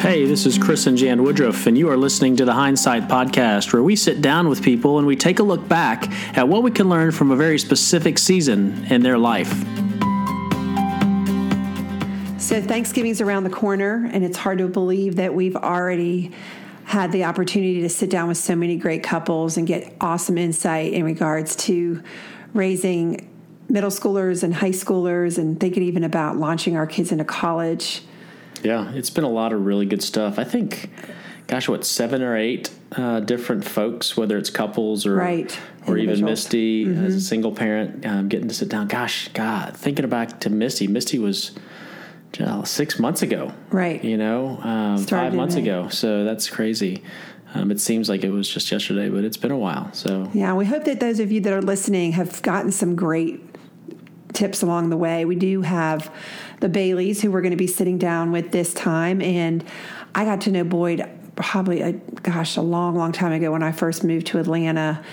[0.00, 3.70] Hey, this is Chris and Jan Woodruff, and you are listening to the Hindsight Podcast,
[3.70, 6.70] where we sit down with people and we take a look back at what we
[6.70, 9.50] can learn from a very specific season in their life.
[12.40, 16.32] So, Thanksgiving's around the corner, and it's hard to believe that we've already
[16.84, 20.94] had the opportunity to sit down with so many great couples and get awesome insight
[20.94, 22.02] in regards to
[22.54, 23.28] raising
[23.68, 28.00] middle schoolers and high schoolers and thinking even about launching our kids into college.
[28.62, 30.38] Yeah, it's been a lot of really good stuff.
[30.38, 30.90] I think,
[31.46, 35.58] gosh, what seven or eight uh, different folks, whether it's couples or Right.
[35.86, 36.24] or even.
[36.24, 38.88] Misty as a single parent, um, getting to sit down.
[38.88, 40.86] Gosh, God, thinking back to Misty.
[40.86, 41.52] Misty was
[42.38, 44.02] uh, six months ago, Right.
[44.04, 45.62] You know, um, five months May.
[45.62, 45.88] ago.
[45.88, 47.02] So that's crazy.
[47.54, 49.92] Um, it seems like it was just yesterday, but it's been a while.
[49.92, 53.49] So Yeah, we hope that those of you that are listening have gotten some great
[54.40, 55.24] tips along the way.
[55.24, 56.12] We do have
[56.60, 59.20] the Baileys who we're going to be sitting down with this time.
[59.20, 59.62] And
[60.14, 63.72] I got to know Boyd probably, a, gosh, a long, long time ago when I
[63.72, 65.04] first moved to Atlanta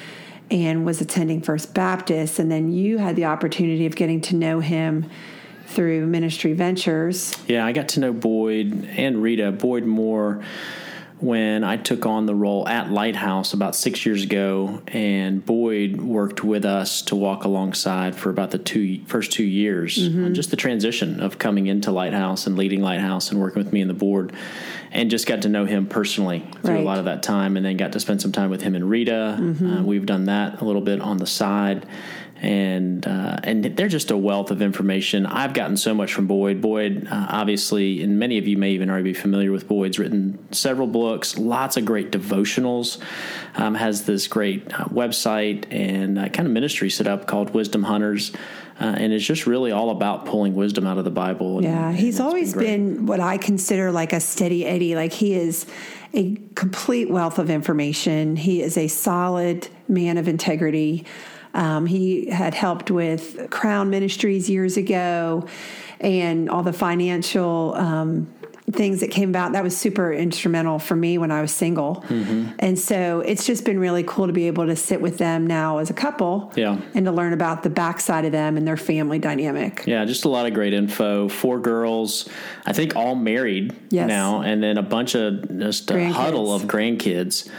[0.50, 2.40] and was attending First Baptist.
[2.40, 5.10] And then you had the opportunity of getting to know him
[5.66, 7.36] through Ministry Ventures.
[7.48, 10.42] Yeah, I got to know Boyd and Rita, Boyd more
[11.20, 16.44] when I took on the role at Lighthouse about six years ago, and Boyd worked
[16.44, 20.34] with us to walk alongside for about the two first two years, Mm-hmm.
[20.34, 23.90] just the transition of coming into Lighthouse and leading Lighthouse and working with me and
[23.90, 24.32] the board,
[24.92, 26.82] and just got to know him personally through Right.
[26.82, 28.88] a lot of that time, and then got to spend some time with him and
[28.90, 29.38] Rita.
[29.80, 31.86] Uh, we've done that a little bit on the side
[32.42, 35.26] and uh, and they're just a wealth of information.
[35.26, 36.62] I've gotten so much from Boyd.
[36.62, 40.38] Boyd, uh, obviously, and many of you may even already be familiar with Boyd's written
[40.52, 43.00] several books, lots of great devotionals.
[43.56, 47.82] Um, has this great uh, website and uh, kind of ministry set up called Wisdom
[47.84, 48.32] Hunters,
[48.80, 51.58] uh, and it's just really all about pulling wisdom out of the Bible.
[51.58, 52.68] And- Yeah, he's always great.
[52.68, 54.96] been what I consider like a steady Eddie.
[54.96, 55.66] Like he is
[56.14, 58.36] a complete wealth of information.
[58.36, 61.06] He is a solid man of integrity.
[61.58, 65.48] Um, he had helped with Crown Ministries years ago
[66.00, 68.32] and all the financial um,
[68.72, 69.54] things that came about.
[69.54, 72.04] That was super instrumental for me when I was single.
[72.10, 72.52] Mm-hmm.
[72.60, 75.80] And so it's just been really cool to be able to sit with them now
[75.80, 76.78] as a couple Yeah.
[76.94, 79.84] and to learn about the backside of them and their family dynamic.
[79.88, 81.28] Yeah, just a lot of great info.
[81.30, 82.30] Four girls,
[82.66, 84.08] I think all married Yes.
[84.08, 87.50] now, and then a bunch of just a huddle of grandkids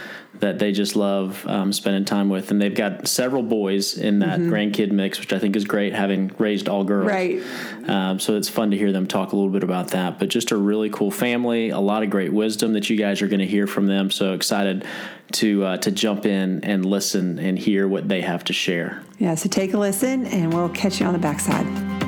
[0.40, 2.50] that they just love um, spending time with.
[2.50, 6.32] And they've got several boys in that grandkid mix, which I think is great, having
[6.38, 7.10] raised all girls.
[7.10, 7.84] Mm-hmm.
[7.84, 7.90] Right.
[7.90, 10.18] Um, so it's fun to hear them talk a little bit about that.
[10.18, 13.28] But just a really cool family, a lot of great wisdom that you guys are
[13.28, 14.10] going to hear from them.
[14.10, 14.84] So excited
[15.32, 19.02] to uh, to jump in and listen and hear what they have to share.
[19.18, 22.07] Yeah, so take a listen and we'll catch you on the backside.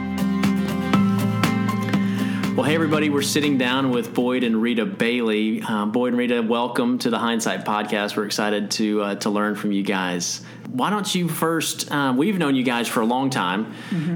[2.56, 5.62] Well, hey, everybody, we're sitting down with Boyd and Rita Bailey.
[5.62, 8.16] Um, Boyd and Rita, welcome to the Hindsight Podcast.
[8.16, 10.42] We're excited to, uh, to learn from you guys.
[10.68, 11.90] Why don't you first?
[11.90, 13.72] Um, we've known you guys for a long time,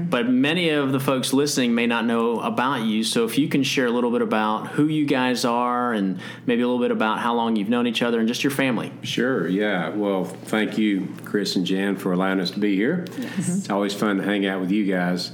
[0.09, 3.03] but many of the folks listening may not know about you.
[3.03, 6.61] So, if you can share a little bit about who you guys are and maybe
[6.61, 8.91] a little bit about how long you've known each other and just your family.
[9.01, 9.89] Sure, yeah.
[9.89, 13.05] Well, thank you, Chris and Jan, for allowing us to be here.
[13.37, 15.31] It's always fun to hang out with you guys.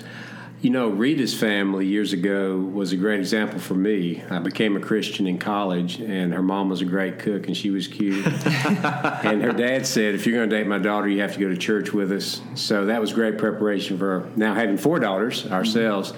[0.62, 4.22] You know, Rita's family years ago was a great example for me.
[4.30, 7.72] I became a Christian in college, and her mom was a great cook, and she
[7.72, 8.24] was cute.
[8.46, 11.50] and her dad said, If you're going to date my daughter, you have to go
[11.50, 12.42] to church with us.
[12.54, 16.14] So that was great preparation for now having four daughters ourselves.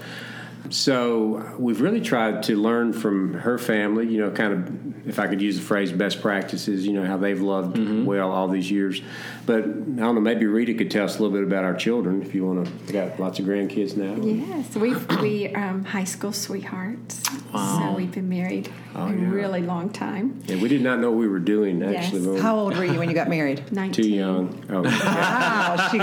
[0.70, 5.28] So we've really tried to learn from her family, you know, kind of, if I
[5.28, 9.02] could use the phrase, best practices, you know, how they've loved well all these years.
[9.46, 12.22] But I don't know, maybe Rita could tell us a little bit about our children
[12.22, 12.74] if you want to.
[12.88, 14.16] We got lots of grandkids now.
[14.24, 17.22] Yes, we we um, high school sweethearts.
[17.54, 17.80] Wow.
[17.92, 19.30] So we've been married Oh, a yeah.
[19.30, 20.42] really long time.
[20.46, 22.32] Yeah, we did not know what we were doing actually.
[22.34, 22.42] Yes.
[22.42, 23.72] How old were you when you got married?
[23.72, 24.06] Nineteen.
[24.06, 24.64] Too young.
[24.70, 26.00] Oh, Wow, she,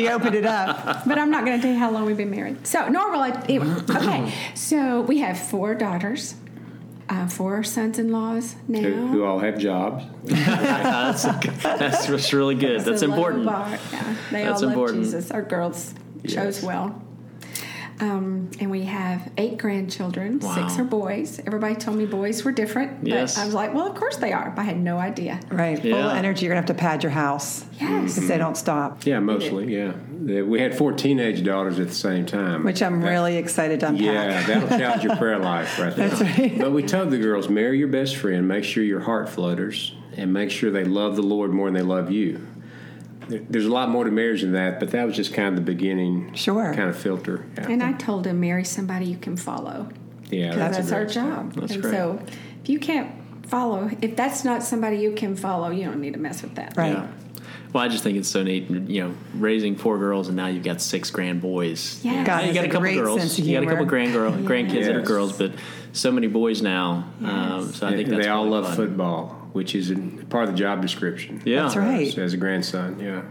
[0.00, 1.04] she opened it up.
[1.06, 2.66] But I'm not going to tell you how long we've been married.
[2.66, 3.66] So normally, anyway,
[3.96, 4.32] okay.
[4.54, 6.34] So we have four daughters,
[7.08, 8.80] uh, four sons-in-laws now.
[8.80, 10.04] who, who all have jobs.
[10.24, 11.22] that's,
[11.62, 12.76] that's really good.
[12.76, 13.44] It's a That's important.
[13.44, 13.68] bar.
[13.92, 15.04] Yeah, they That's all love important.
[15.04, 15.30] Jesus.
[15.30, 15.94] Our girls
[16.26, 17.00] chose well.
[18.02, 20.40] Um, and we have eight grandchildren.
[20.40, 21.40] Six are boys.
[21.46, 23.36] Everybody told me boys were different, Yes.
[23.36, 24.50] but I was like, well, of course they are.
[24.50, 25.38] But I had no idea.
[25.52, 26.10] Right, full Yeah.
[26.10, 26.44] of energy.
[26.44, 28.14] You're gonna have to pad your house Yes.
[28.16, 29.06] because they don't stop.
[29.06, 29.72] Yeah, mostly.
[29.72, 29.92] Yeah,
[30.42, 32.64] we had four teenage daughters at the same time.
[32.64, 34.04] Which I'm That- really excited to unpack.
[34.04, 36.08] Yeah, that'll challenge your prayer life right there.
[36.10, 36.58] That's right.
[36.58, 40.32] But we told the girls, marry your best friend, make sure your heart flutters, and
[40.32, 42.48] make sure they love the Lord more than they love you.
[43.28, 45.56] There- There's a lot more to marriage than that, but that was just kind of
[45.56, 46.72] the beginning Sure.
[46.74, 47.44] kind of filter.
[47.56, 49.88] Yeah, And I told him, marry somebody you can follow.
[50.30, 51.52] yeah that's, that's, a our great job.
[51.54, 51.94] That's and great.
[51.94, 52.20] so
[52.62, 53.10] if you can't
[53.46, 56.74] follow, if that's not somebody you can follow, you don't need to mess with that.
[56.76, 56.92] Right.
[56.92, 57.06] Yeah.
[57.72, 60.62] Well, I just think it's so neat, you know, raising four girls and now you've
[60.64, 62.00] got six grand boys.
[62.04, 62.22] Yeah.
[62.24, 64.12] God you got a a couple great girls, sense of you got a couple grand
[64.12, 65.52] girl, grandkids that are girls, but
[65.92, 67.08] so many boys now.
[67.24, 68.76] Um, so I think that's they all love fun.
[68.76, 71.42] football, which is in, part of the job description.
[71.44, 72.18] Yeah, That's right.
[72.18, 73.22] As a grandson, yeah.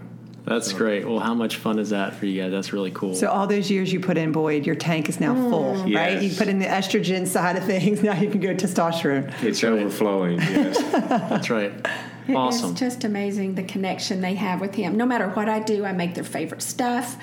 [0.44, 1.08] That's great.
[1.08, 2.52] Well, how much fun is that for you guys?
[2.52, 3.14] That's really cool.
[3.14, 5.96] So all those years you put in, Boyd, your tank is now full, mm.
[5.96, 6.14] right?
[6.14, 6.24] Yes.
[6.24, 8.02] You put in the estrogen side of things.
[8.12, 9.32] Now you can go testosterone.
[9.44, 9.74] It's right.
[9.74, 10.40] overflowing.
[10.40, 10.82] Yes.
[10.92, 11.72] that's right.
[12.28, 12.72] It- Awesome.
[12.72, 14.96] It's just amazing the connection they have with him.
[14.96, 17.18] No matter what I do, I make their favorite stuff.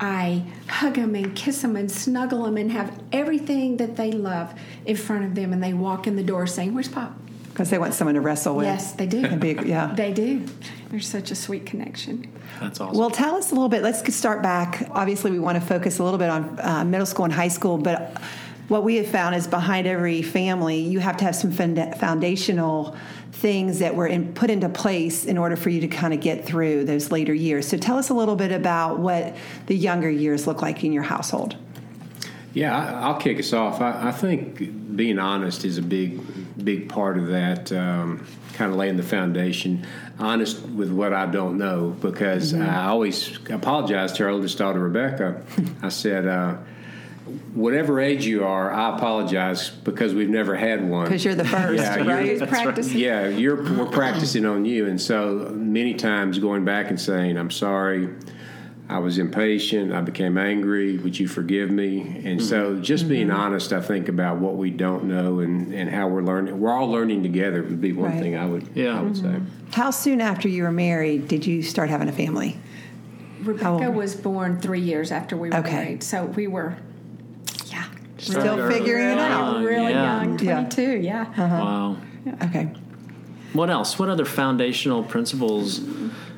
[0.00, 4.54] I hug them and kiss them and snuggle them and have everything that they love
[4.86, 5.52] in front of them.
[5.52, 7.14] And they walk in the door saying, Where's Pop?
[7.58, 8.66] Because they want someone to wrestle with.
[8.66, 9.24] Yes, they do.
[9.24, 9.92] And be, yeah.
[9.92, 10.46] They do.
[10.90, 12.30] There's such a sweet connection.
[12.60, 12.96] That's awesome.
[12.96, 13.82] Well, tell us a little bit.
[13.82, 14.88] Let's start back.
[14.92, 17.76] Obviously, we want to focus a little bit on uh, middle school and high school,
[17.76, 18.16] but
[18.68, 22.96] what we have found is behind every family, you have to have some funda- foundational
[23.32, 26.46] things that were in, put into place in order for you to kind of get
[26.46, 27.66] through those later years.
[27.66, 29.34] So, tell us a little bit about what
[29.66, 31.56] the younger years look like in your household.
[32.54, 33.80] Yeah, I, I'll kick us off.
[33.80, 36.20] I, I think being honest is a big,
[36.62, 37.70] big part of that.
[37.72, 39.86] Um, kind of laying the foundation,
[40.18, 45.42] honest with what I don't know, because I always apologize to our oldest daughter Rebecca.
[45.82, 46.56] I said, uh,
[47.54, 51.80] "Whatever age you are, I apologize because we've never had one." Because you're the first,
[51.82, 52.48] Yeah, you're- right?
[52.48, 52.98] Practicing?
[52.98, 57.50] Yeah, you're we're practicing on you, and so many times going back and saying, "I'm
[57.52, 58.08] sorry,
[58.90, 60.96] I was impatient, I became angry.
[60.96, 62.82] Would you forgive me?" And so, mm-hmm.
[62.82, 63.36] just being mm-hmm.
[63.38, 66.58] honest, I think about what we don't know and, and how we're learning.
[66.58, 67.62] We're all learning together.
[67.62, 68.22] Would be one Right.
[68.22, 68.98] thing I would Yeah.
[68.98, 69.24] I would say.
[69.24, 69.72] Mm-hmm.
[69.72, 72.56] How soon after you were married did you start having a family?
[73.42, 75.72] Rebecca was born three years after we were Okay.
[75.72, 76.02] married.
[76.02, 76.76] So we were,
[77.66, 77.84] yeah.
[78.16, 79.56] Still Started figuring it out.
[79.56, 80.22] Uh, Really yeah.
[80.22, 80.64] young, Yeah.
[80.64, 81.22] 22, yeah.
[81.36, 81.44] Uh-huh.
[81.46, 81.96] Wow.
[82.44, 82.70] Okay.
[83.52, 83.98] What else?
[83.98, 85.80] What other foundational principles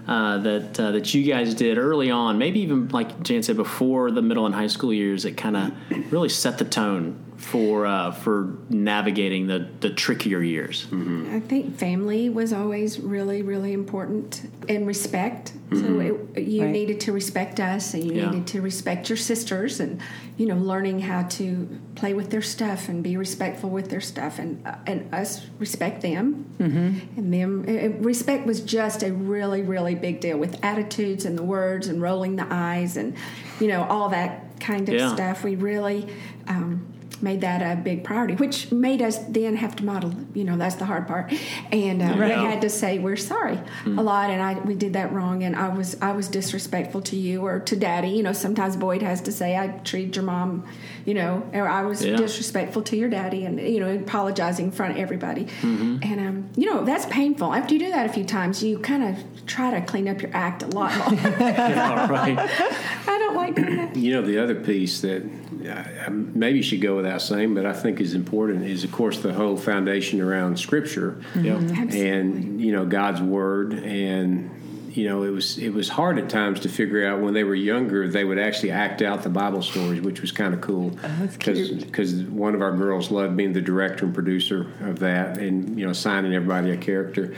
[0.06, 2.38] uh, that uh, that you guys did early on?
[2.38, 5.73] Maybe even like Jan said before the middle and high school years it kind of
[6.12, 10.87] really set the tone for uh, for navigating the the trickier years.
[10.92, 15.52] I think family was always really, really important and respect.
[15.72, 16.72] So it, you Right.
[16.72, 18.31] needed to respect us and you Yeah.
[18.31, 20.00] needed to respect your sisters and,
[20.37, 24.38] you know, learning how to play with their stuff and be respectful with their stuff
[24.40, 26.44] and, uh, and us respect them.
[26.58, 26.98] Mm-hmm.
[27.16, 31.87] And them, respect was just a really, really big deal with attitudes and the words
[31.87, 33.14] and rolling the eyes and,
[33.60, 35.14] you know, all that kind of Yeah.
[35.14, 35.44] stuff.
[35.44, 36.06] We really,
[36.48, 36.82] um,
[37.22, 40.12] made that a big priority, which made us then have to model.
[40.34, 41.32] You know, that's the hard part,
[41.72, 45.12] and uh, we had to say we're sorry a lot, and I we did that
[45.12, 48.08] wrong, and I was I was disrespectful to you or to Daddy.
[48.11, 50.67] You know, sometimes Boyd has to say I treated your mom,
[51.05, 52.17] you know, or I was Yeah.
[52.17, 56.66] disrespectful to your daddy, and you know, apologizing in front of everybody, and um, you
[56.66, 57.52] know that's painful.
[57.52, 60.31] After you do that a few times, you kind of try to clean up your
[60.34, 61.06] act a lot more.
[61.40, 62.37] All right.
[63.08, 63.96] I don't like doing that.
[63.96, 65.23] You know, the other piece that
[65.69, 69.33] uh, maybe should go without saying, but I think is important is, of course, the
[69.33, 71.55] whole foundation around Scripture Yeah.
[71.55, 71.97] Mm-hmm.
[71.97, 73.73] and you know God's Word.
[73.75, 74.51] And
[74.91, 77.55] you know, it was it was hard at times to figure out when they were
[77.55, 80.93] younger they would actually act out the Bible stories, which was kind of cool.
[81.03, 81.85] Oh, that's cute.
[81.85, 85.85] Because one of our girls loved being the director and producer of that, and you
[85.85, 87.35] know, assigning everybody a character.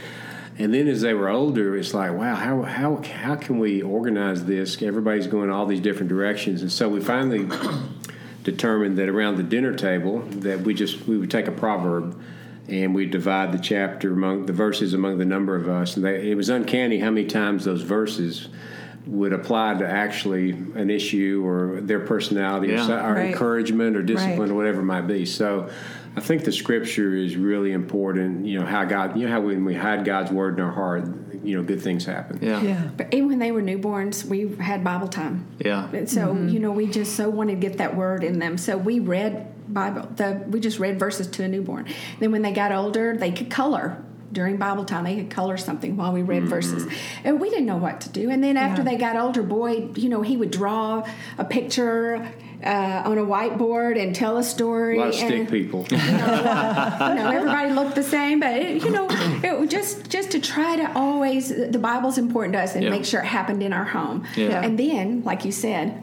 [0.59, 4.45] And then as they were older, it's like, wow, how, how, how can we organize
[4.45, 4.83] this?
[4.83, 6.61] Everybody's going all these different directions.
[6.61, 7.49] And so we finally
[8.43, 12.19] determined that around the dinner table that we just we would take a proverb
[12.67, 15.95] and we divide the chapter among the verses among the number of us.
[15.95, 18.47] And they, it was uncanny how many times those verses
[19.05, 22.87] would apply to actually an issue or their personality or, Yeah.
[22.87, 23.25] so- or Right.
[23.31, 24.49] encouragement or discipline Right.
[24.51, 25.25] or whatever it might be.
[25.25, 25.69] So
[26.15, 28.45] I think the scripture is really important.
[28.45, 31.05] You know how God, you know how when we hide God's word in our heart,
[31.43, 32.39] you know good things happen.
[32.41, 32.61] Yeah.
[32.61, 32.87] Yeah.
[32.95, 35.47] But even when they were newborns, we had Bible time.
[35.59, 35.89] Yeah.
[35.91, 36.49] And so mm-hmm.
[36.49, 38.57] you know, we just so wanted to get that word in them.
[38.57, 40.07] So we read Bible.
[40.15, 41.87] The we just read verses to a newborn.
[42.19, 45.03] Then when they got older, they could color during Bible time.
[45.03, 46.49] They could color something while we read mm-hmm.
[46.49, 46.87] verses,
[47.23, 48.29] and we didn't know what to do.
[48.29, 48.91] And then after Yeah.
[48.91, 52.31] they got older, boy, you know, he would draw a picture.
[52.63, 54.95] Uh, on a whiteboard and tell a story.
[54.95, 55.85] A lot of stick people.
[55.91, 60.77] you know, everybody looked the same, but it, you know, it just just to try
[60.77, 62.89] to always the Bible's important to us and Yeah.
[62.89, 64.25] make sure it happened in our home.
[64.37, 64.61] Yeah.
[64.63, 66.01] And then, like you said,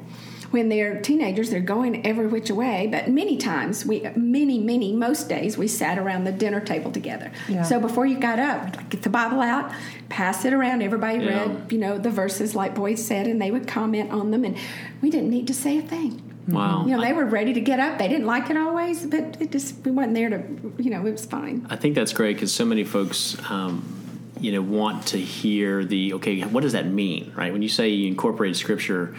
[0.50, 2.88] when they're teenagers, they're going every which way.
[2.90, 7.30] But many times, we many many most days we sat around the dinner table together.
[7.48, 7.62] Yeah.
[7.62, 9.70] So before you got up, get the Bible out,
[10.10, 10.82] pass it around.
[10.82, 11.44] Everybody Yeah.
[11.46, 14.56] read, you know, the verses like Boyd said, and they would comment on them, and
[15.00, 16.20] we didn't need to say a thing.
[16.48, 16.84] Wow.
[16.86, 17.98] You know, they were ready to get up.
[17.98, 20.42] They didn't like it always, but it just we wasn't there to.
[20.78, 21.66] You know, it was fine.
[21.70, 26.14] I think that's great because so many folks, um, you know, want to hear the
[26.14, 26.40] okay.
[26.42, 27.52] What does that mean, right?
[27.52, 29.14] When you say you incorporate scripture,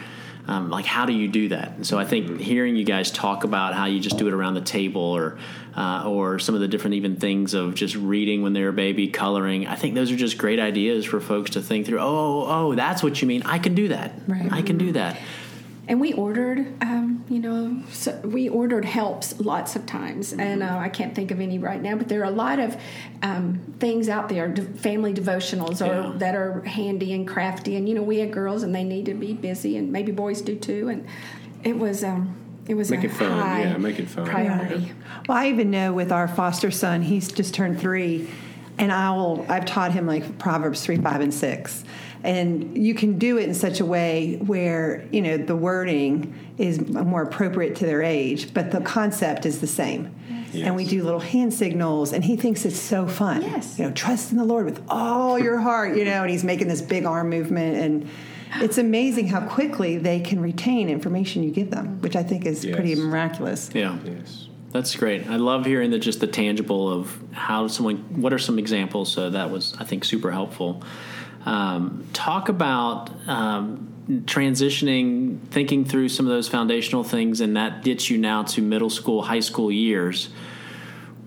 [0.47, 1.69] um, like how do you do that?
[1.77, 4.55] And so I think hearing you guys talk about how you just do it around
[4.55, 5.37] the table, or
[5.75, 9.07] uh, or some of the different even things of just reading when they're a baby,
[9.07, 9.67] coloring.
[9.67, 11.99] I think those are just great ideas for folks to think through.
[11.99, 13.43] Oh, oh, that's what you mean.
[13.43, 14.13] I can do that.
[14.27, 14.51] Right.
[14.51, 15.17] I can do that.
[15.87, 20.77] And we ordered, um, you know, so we ordered helps lots of times, and uh,
[20.77, 21.95] I can't think of any right now.
[21.95, 22.77] But there are a lot of
[23.23, 26.13] um, things out there, de- family devotionals, or Yeah.
[26.19, 27.75] that are handy and crafty.
[27.75, 30.41] And you know, we have girls, and they need to be busy, and maybe boys
[30.41, 30.87] do too.
[30.87, 31.07] And
[31.63, 32.35] it was, um,
[32.67, 33.31] it was Make a it fun.
[33.31, 34.25] high Yeah, make it fun.
[34.25, 34.93] priority.
[35.27, 38.29] Well, I even know with our foster son, he's just turned three,
[38.77, 39.45] and I will.
[39.49, 41.83] I've taught him like Proverbs three, five, and six,
[42.23, 46.79] and you can do it in such a way where you know the wording is
[46.87, 50.15] more appropriate to their age, but the concept is the same.
[50.53, 53.41] And we do little hand signals, and he thinks it's so fun.
[53.41, 53.79] Yes.
[53.79, 55.97] You know, trust in the Lord with all your heart.
[55.97, 58.09] You know, and he's making this big arm movement, and
[58.61, 62.65] it's amazing how quickly they can retain information you give them, which I think is
[62.65, 63.69] pretty miraculous.
[63.73, 63.97] Yeah.
[64.03, 64.49] Yes.
[64.71, 65.27] That's great.
[65.27, 67.97] I love hearing the just the tangible of how someone.
[68.21, 69.11] What are some examples?
[69.11, 70.83] So that was, I think, super helpful.
[71.45, 73.87] Um, talk about um,
[74.25, 78.89] transitioning, thinking through some of those foundational things, and that gets you now to middle
[78.89, 80.29] school, high school years.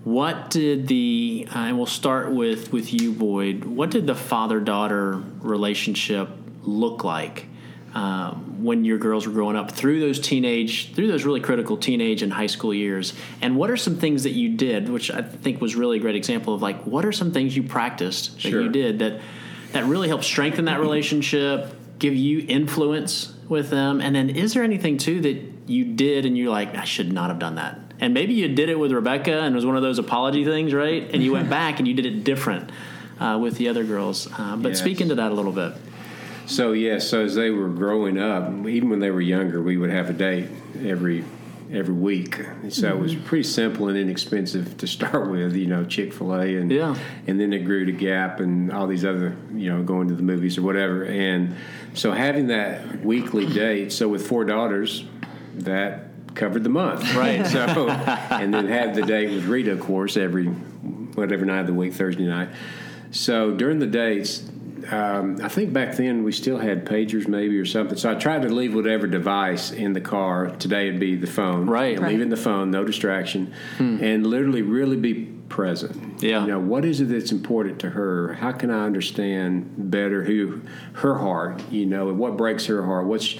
[0.03, 3.65] What did the uh, and we'll start with with you, Boyd.
[3.65, 6.29] What did the father daughter relationship
[6.61, 7.47] look like
[7.95, 12.21] um, when your girls were growing up through those teenage, through those really critical teenage
[12.21, 13.13] and high school years?
[13.41, 16.15] And what are some things that you did, which I think was really a great
[16.15, 18.61] example of like what are some things you practiced that Sure.
[18.61, 19.19] you did that
[19.75, 24.63] that really helps strengthen that relationship, give you influence with them, and then is there
[24.63, 27.79] anything too that you did and you're like I should not have done that?
[27.99, 30.73] And maybe you did it with Rebecca and it was one of those apology things,
[30.73, 31.09] right?
[31.13, 32.71] And you went back and you did it different
[33.19, 34.27] uh, with the other girls.
[34.37, 34.79] Uh, but Yes.
[34.79, 35.73] speak into that a little bit.
[36.47, 39.89] So yes, so as they were growing up, even when they were younger, we would
[39.89, 40.47] have a date
[40.85, 41.23] every
[41.71, 42.39] every week.
[42.69, 43.25] So it was mm-hmm.
[43.25, 45.55] pretty simple and inexpensive to start with.
[45.55, 46.95] You know, Chick Fil A, and Yeah.
[47.27, 50.23] and then it grew to Gap and all these other, you know, going to the
[50.23, 51.03] movies or whatever.
[51.05, 51.55] And
[51.93, 53.91] so having that weekly date.
[53.91, 55.05] So with four daughters,
[55.55, 57.45] that covered the month, Right.
[57.47, 61.73] So and then have the date with Rita, of course, every whatever night of the
[61.73, 62.49] week, Thursday night.
[63.11, 64.43] So during the dates,
[64.91, 67.97] um, I think back then we still had pagers maybe or something.
[67.97, 70.49] So I tried to leave whatever device in the car.
[70.57, 71.67] Today it'd be the phone.
[71.67, 71.99] Right.
[71.99, 72.11] Right.
[72.11, 76.21] Leaving the phone, no distraction, and literally really be present.
[76.23, 76.41] Yeah.
[76.41, 78.33] You know, what is it that's important to her?
[78.33, 80.61] How can I understand better who
[80.93, 83.05] her heart, you know, and what breaks her heart?
[83.05, 83.37] What's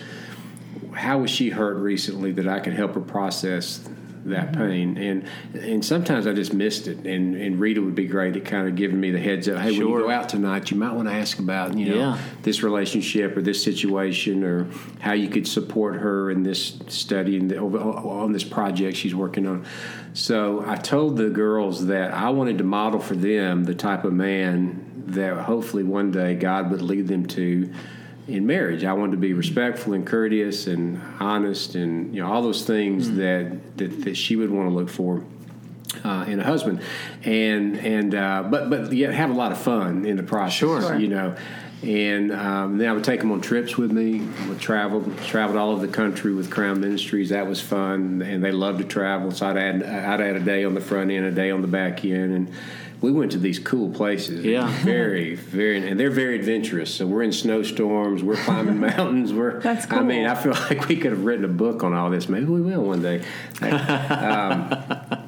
[0.93, 3.87] how was she hurt recently that I can help her process
[4.25, 4.61] that mm-hmm.
[4.61, 4.97] pain.
[4.97, 7.05] And and sometimes I just missed it.
[7.05, 9.59] And and Rita would be great at kind of giving me the heads up.
[9.59, 9.99] Hey when Sure.
[9.99, 12.17] you go out tonight you might want to ask about you know Yeah.
[12.43, 14.67] this relationship or this situation or
[14.99, 19.47] how you could support her in this study and the, on this project she's working
[19.47, 19.65] on.
[20.13, 24.13] So I told the girls that I wanted to model for them the type of
[24.13, 27.69] man that hopefully one day God would lead them to
[28.27, 28.83] in marriage.
[28.83, 33.11] I wanted to be respectful and courteous and honest and you know all those things
[33.15, 35.23] that, that that she would want to look for
[36.03, 36.81] uh, in a husband,
[37.23, 40.57] and and uh, but but yet have a lot of fun in the process.
[40.57, 40.97] Sure.
[40.97, 41.35] you know.
[41.83, 44.27] And um, then I would take them on trips with me.
[44.39, 47.29] I would travel, traveled all over the country with Crown Ministries.
[47.29, 49.29] That was fun, and they loved to travel.
[49.29, 51.67] So I'd add, I'd add a day on the front end, a day on the
[51.67, 52.51] back end, and
[53.01, 54.45] we went to these cool places.
[54.45, 54.67] Yeah.
[54.83, 56.93] very, very, and they're very adventurous.
[56.93, 59.33] So we're in snowstorms, we're climbing mountains.
[59.33, 59.99] We're, That's cool.
[59.99, 60.25] I mean.
[60.25, 62.29] I feel like we could have written a book on all this.
[62.29, 63.19] Maybe we will one day.
[63.61, 64.71] Um,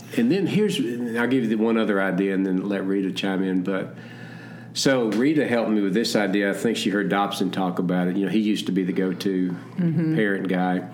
[0.18, 3.44] and then here's, I'll give you the one other idea, and then let Rita chime
[3.44, 3.64] in.
[3.64, 3.96] But
[4.74, 6.52] so Rita helped me with this idea.
[6.52, 8.16] I think she heard Dobson talk about it.
[8.18, 10.90] You know, he used to be the go-to parent guy.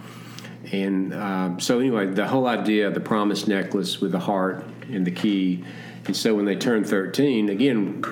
[0.72, 5.06] And um, so, anyway, the whole idea of the promise necklace with the heart and
[5.06, 5.64] the key.
[6.06, 8.04] And so, when they turned 13, again,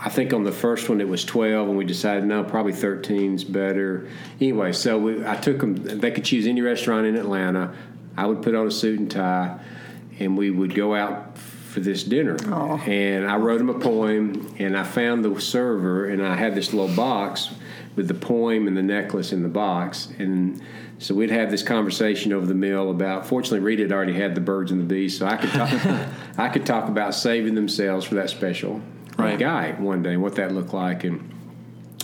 [0.00, 3.42] I think on the first one it was 12, and we decided no, probably 13's
[3.42, 4.08] better.
[4.40, 7.74] Anyway, so we, I took them, they could choose any restaurant in Atlanta.
[8.16, 9.58] I would put on a suit and tie,
[10.20, 12.36] and we would go out for this dinner.
[12.86, 16.72] And I wrote them a poem, and I found the server, and I had this
[16.72, 17.50] little box
[17.96, 20.08] with the poem and the necklace in the box.
[20.18, 20.62] And
[20.98, 23.26] so we'd have this conversation over the meal about.
[23.26, 25.70] Fortunately, Rita had already had the birds and the bees, so I could talk.
[26.38, 28.80] I could talk about saving themselves for that special
[29.16, 29.38] Right.
[29.38, 31.30] guy one day, and what that looked like, and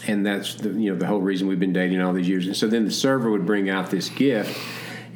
[0.07, 2.47] and that's the, you know the whole reason we've been dating all these years.
[2.47, 4.57] And so then the server would bring out this gift,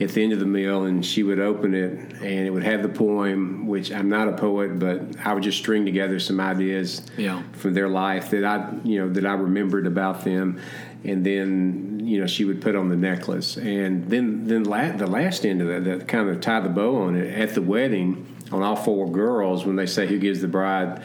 [0.00, 1.90] at the end of the meal, and she would open it,
[2.22, 3.66] and it would have the poem.
[3.66, 7.42] Which I'm not a poet, but I would just string together some ideas Yeah.
[7.52, 10.60] from their life that I, you know, that I remembered about them,
[11.04, 15.06] and then you know she would put on the necklace, and then then la- the
[15.06, 18.26] last end of that, that kind of tie the bow on it at the wedding
[18.50, 21.02] on all four girls when they say who gives the bride,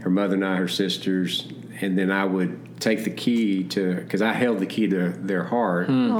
[0.00, 1.46] her mother and I, her sisters,
[1.80, 5.44] and then I would take the key to because I held the key to their
[5.44, 6.10] heart hmm.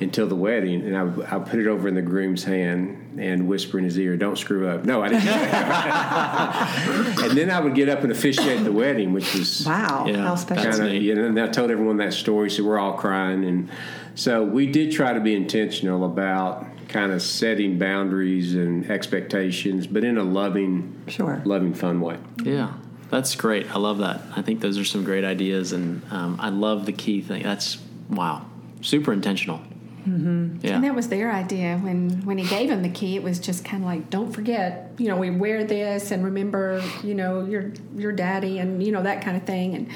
[0.00, 3.18] until the wedding, and I would, I would put it over in the groom's hand
[3.18, 5.28] and whisper in his ear, "Don't screw up." No, I didn't.
[7.24, 10.34] and then I would get up and officiate the wedding, which was Wow, Yeah, how
[10.34, 10.64] special.
[10.64, 13.44] That's kind of you know, and I told everyone that story, so we're all crying,
[13.44, 13.70] and
[14.14, 20.04] so we did try to be intentional about kind of setting boundaries and expectations, but
[20.04, 21.42] in a loving, Sure.
[21.44, 22.16] loving, fun way.
[22.42, 22.72] Yeah,
[23.10, 23.70] that's great.
[23.74, 24.20] I love that.
[24.36, 27.42] I think those are some great ideas, and um, I love the key thing.
[27.42, 27.78] That's
[28.10, 28.46] wow,
[28.80, 29.60] super intentional.
[30.06, 30.58] Mm-hmm.
[30.66, 33.16] Yeah, And that was their idea when when he gave him the key.
[33.16, 36.82] It was just kind of like, don't forget, you know, we wear this and remember,
[37.02, 39.74] you know, your your daddy and you know that kind of thing.
[39.74, 39.88] And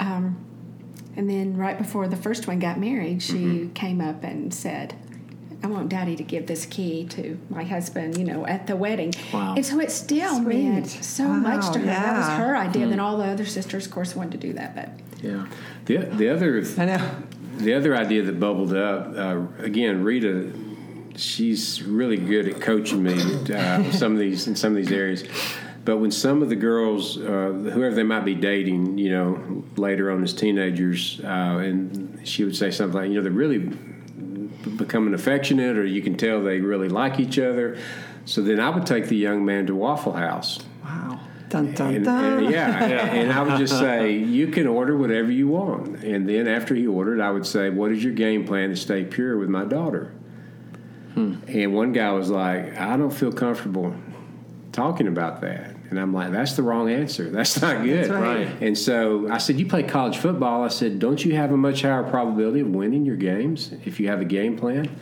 [0.00, 0.44] um,
[1.16, 3.72] and then right before the first one got married, she Mm-hmm.
[3.72, 4.94] came up and said.
[5.62, 9.12] I want Daddy to give this key to my husband, you know, at the wedding.
[9.32, 9.54] Wow.
[9.56, 10.64] And so it still Sweet.
[10.64, 11.84] meant so Wow, much to her.
[11.86, 12.84] That was her idea.
[12.84, 12.90] Hmm.
[12.90, 14.74] Then all the other sisters, of course, wanted to do that.
[14.76, 14.90] But
[15.22, 15.46] yeah,
[15.86, 17.10] The the other I know.
[17.56, 20.52] the other idea that bubbled up uh, again, Rita.
[21.16, 23.14] She's really good at coaching me
[23.52, 25.24] uh, some of these in some of these areas.
[25.84, 27.22] But when some of the girls, uh,
[27.72, 32.54] whoever they might be dating, you know, later on as teenagers, uh, and she would
[32.54, 33.72] say something like, you know, they're really
[34.76, 37.78] becoming affectionate, or you can tell they really like each other.
[38.24, 40.58] So then I would take the young man to Waffle House.
[40.84, 41.20] Wow.
[41.48, 42.24] Dun dun And, dun.
[42.44, 46.02] and yeah, and I would just say, you can order whatever you want.
[46.04, 49.04] And then after he ordered, I would say, what is your game plan to stay
[49.04, 50.12] pure with my daughter?
[51.14, 51.36] Hmm.
[51.46, 53.96] And one guy was like, I don't feel comfortable
[54.72, 55.74] talking about that.
[55.90, 57.30] And I'm like, that's the wrong answer.
[57.30, 58.00] That's not good.
[58.04, 58.46] That's right.
[58.46, 58.62] Right.
[58.62, 60.62] And so I said, You play college football.
[60.62, 64.08] I said, Don't you have a much higher probability of winning your games if you
[64.08, 64.94] have a game plan?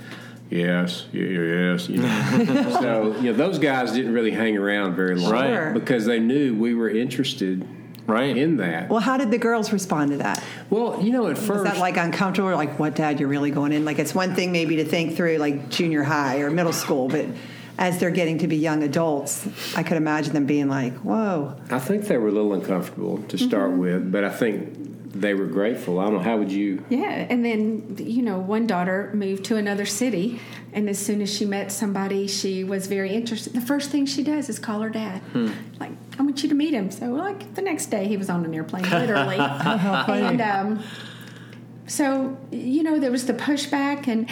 [0.48, 1.88] Yes, y- yes.
[1.88, 2.78] You know.
[2.80, 5.74] so, you know, those guys didn't really hang around very long Right.
[5.74, 7.66] Because they knew we were interested
[8.06, 8.36] right.
[8.36, 8.88] in that.
[8.88, 10.42] Well, how did the girls respond to that?
[10.70, 13.50] Well, you know, at Was first, that like uncomfortable or like, what, Dad, you're really
[13.50, 13.84] going in?
[13.84, 17.26] Like, it's one thing maybe to think through like junior high or middle school, but
[17.78, 21.56] as they're getting to be young adults, I could imagine them being like, whoa.
[21.70, 23.78] I think they were a little uncomfortable to start Mm-hmm.
[23.80, 25.98] with, but I think they were grateful.
[25.98, 26.18] I don't know.
[26.20, 26.84] How would you?
[26.90, 30.40] Yeah, and then you know, one daughter moved to another city,
[30.74, 33.54] and as soon as she met somebody, she was very interested.
[33.54, 35.22] The first thing she does is call her dad,
[35.80, 38.44] like, "I want you to meet him." So, like the next day, he was on
[38.44, 40.82] an airplane, literally, and um,
[41.86, 44.28] so you know, there was the pushback, and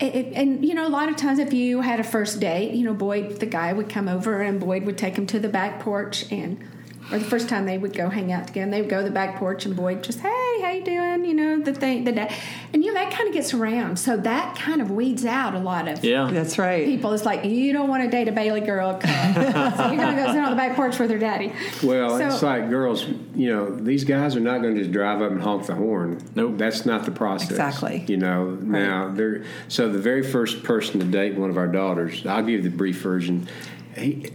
[0.00, 2.94] and you know, a lot of times, if you had a first date, you know,
[2.94, 6.30] Boyd, the guy would come over, and Boyd would take him to the back porch,
[6.30, 6.64] and
[7.10, 9.04] or the first time they would go hang out together, and they would go to
[9.04, 11.24] the back porch, and Boyd just, hey, how you doing?
[11.24, 12.34] You know, the thing, the day,
[12.72, 15.58] and you know that kind of gets around, so that kind of weeds out a
[15.58, 16.28] lot of Yeah.
[16.30, 16.84] That's right.
[16.84, 17.12] people.
[17.12, 19.00] It's like you don't want to date a Bailey girl.
[19.00, 21.52] so you're gonna go sit on the back porch with her daddy.
[21.82, 23.06] Well, So- it's like girls.
[23.34, 26.20] You know, these guys are not going to just drive up and honk the horn.
[26.34, 26.58] Nope.
[26.58, 27.50] that's not the process.
[27.50, 28.04] Exactly.
[28.08, 32.26] You know, now they're so the very first person to date one of our daughters.
[32.26, 33.48] I'll give you the brief version.
[33.96, 34.30] He.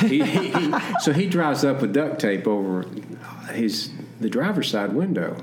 [0.00, 2.86] He, he, he, so he drives up with duct tape over
[3.52, 5.36] his the driver's side window.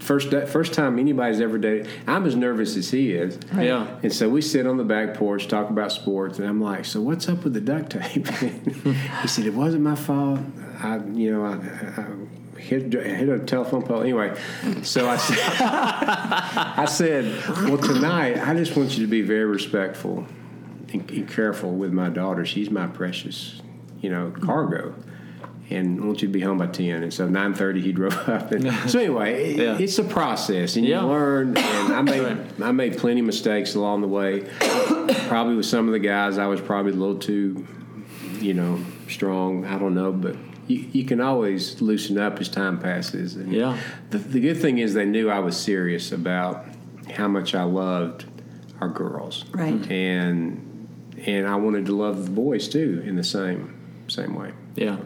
[0.00, 1.88] First first time anybody's ever dated.
[2.06, 3.38] I'm as nervous as he is.
[3.54, 3.86] Yeah.
[4.02, 7.00] And so we sit on the back porch, talk about sports, and I'm like, "So
[7.00, 8.26] what's up with the duct tape?"
[9.22, 10.40] he said, "It wasn't my fault.
[10.82, 14.02] I, you know, I, I hit hit a telephone pole.
[14.02, 14.36] Anyway,
[14.82, 17.24] so I said, I said,
[17.64, 20.26] well, tonight I just want you to be very respectful
[20.92, 22.44] and, and careful with my daughter.
[22.44, 23.60] She's my precious,
[24.00, 24.94] you know, cargo."
[25.70, 27.02] And I want you to be home by ten.
[27.02, 28.52] And so nine thirty, he drove up.
[28.52, 29.78] And so anyway, it- Yeah.
[29.78, 31.00] it's a process, and Yeah.
[31.02, 31.56] you learn.
[31.56, 34.44] And I made I made plenty of mistakes along the way.
[35.28, 37.66] probably with some of the guys, I was probably a little too,
[38.40, 38.78] you know,
[39.08, 39.64] strong.
[39.64, 43.36] I don't know, but you, you can always loosen up as time passes.
[43.36, 43.78] And Yeah.
[44.10, 46.66] The, the good thing is they knew I was serious about
[47.14, 48.26] how much I loved
[48.80, 49.90] our girls, Right.
[49.90, 50.71] And
[51.18, 53.74] and I wanted to love the boys too in the same
[54.08, 54.52] same way.
[54.74, 54.98] Yeah.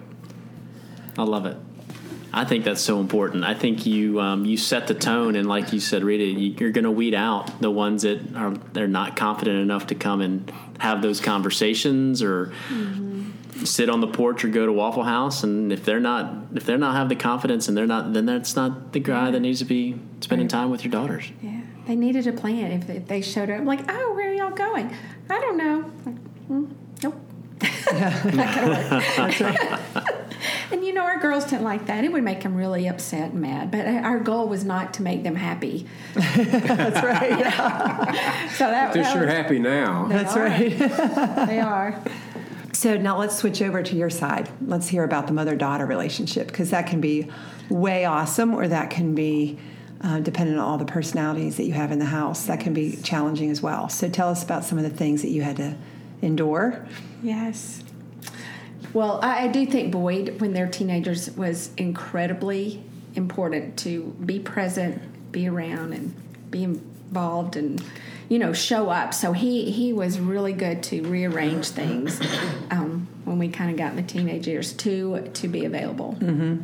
[1.18, 1.56] I love it.
[2.32, 3.44] I think that's so important.
[3.44, 6.70] I think you um, you set the tone, and like you said, Rita, you, you're
[6.70, 10.52] going to weed out the ones that are they're not confident enough to come and
[10.78, 12.52] have those conversations, or
[13.64, 15.44] sit on the porch, or go to Waffle House.
[15.44, 18.54] And if they're not if they're not have the confidence, and they're not, then that's
[18.54, 21.30] not the guy that needs to be spending time with your daughters.
[21.40, 22.70] Yeah, they needed a plan.
[22.70, 24.25] If, if they showed up, like, oh, where
[24.60, 24.94] are going?
[25.28, 25.90] I don't know.
[26.04, 27.14] Like, mm, nope.
[27.58, 30.12] that kind of work.
[30.70, 32.04] And you know, our girls didn't like that.
[32.04, 33.70] It would make them really upset and mad.
[33.70, 35.86] But uh, our goal was not to make them happy.
[36.14, 38.26] That's right.
[38.56, 40.06] So that, They're that sure was- happy now.
[40.08, 40.44] That's are.
[40.44, 40.78] right.
[41.46, 42.02] They are.
[42.72, 44.48] So now let's switch over to your side.
[44.66, 47.28] Let's hear about the mother daughter relationship because that can be
[47.70, 49.58] way awesome or that can be
[50.00, 52.46] uh, dependent on all the personalities that you have in the house.
[52.46, 53.88] That can be challenging as well.
[53.88, 55.76] So tell us about some of the things that you had to
[56.22, 56.86] endure.
[57.22, 57.82] Yes.
[58.92, 62.82] Well, I, I do think Boyd, when they're teenagers, was incredibly
[63.14, 66.14] important to be present, be around, and
[66.50, 67.82] be involved, and
[68.28, 69.14] you know, show up.
[69.14, 72.20] So he he was really good to rearrange things
[72.70, 76.16] um, when we kind of got in the teenage years to to be available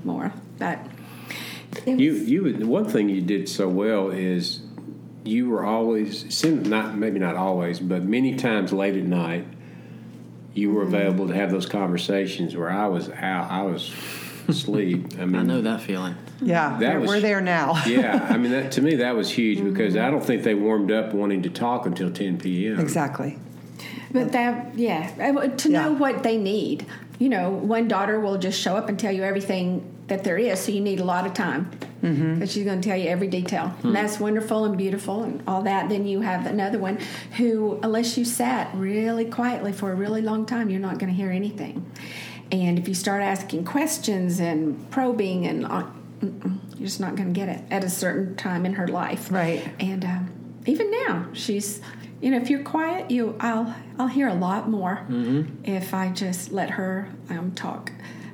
[0.04, 0.32] more.
[0.58, 0.78] But
[1.86, 4.60] You, you, one thing you did so well is
[5.24, 9.46] you were always, not maybe not always, but many times late at night,
[10.54, 10.94] you were mm-hmm.
[10.94, 13.92] available to have those conversations where I was out, I was
[14.48, 15.14] asleep.
[15.18, 16.14] I mean, I know that feeling.
[16.40, 17.82] Yeah, That we're, was- we're there now.
[17.86, 19.70] yeah, I mean, that to me that was huge mm-hmm.
[19.70, 22.80] because I don't think they warmed up wanting to talk until 10 p.m.
[22.80, 23.38] exactly.
[24.10, 25.10] But that, yeah,
[25.46, 25.98] to know Yeah.
[25.98, 26.86] what they need.
[27.18, 30.60] You know, one daughter will just show up and tell you everything that there is,
[30.60, 32.44] so you need a lot of time because Mm-hmm.
[32.46, 33.72] she's going to tell you every detail.
[33.84, 35.88] And that's wonderful and beautiful and all that.
[35.88, 36.98] Then you have another one
[37.36, 41.16] who, unless you sat really quietly for a really long time, you're not going to
[41.16, 41.88] hear anything.
[42.50, 45.86] And if you start asking questions and probing, and uh,
[46.20, 49.30] you're just not going to get it at a certain time in her life.
[49.30, 49.62] Right.
[49.78, 50.30] And um,
[50.66, 51.80] even now, she's
[52.20, 55.06] you know if you're quiet, you I'll I'll hear a lot more
[55.64, 57.90] if I just let her um, talk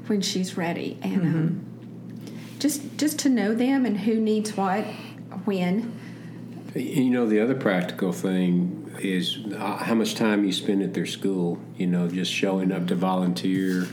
[0.08, 1.66] when she's ready, and um,
[2.58, 4.84] just just to know them and who needs what
[5.44, 5.94] when.
[6.74, 11.06] You know, the other practical thing is uh, how much time you spend at their
[11.06, 11.58] school.
[11.76, 13.86] You know, just showing up to volunteer,